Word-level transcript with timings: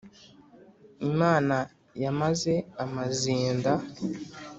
imana 1.07 1.57
yamaze 2.03 2.53
amazinda 2.83 3.71